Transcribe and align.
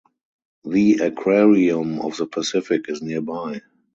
The 0.63 0.95
Aquarium 0.95 1.99
of 2.01 2.17
the 2.17 2.25
Pacific 2.25 2.85
is 2.89 3.03
nearby. 3.03 3.61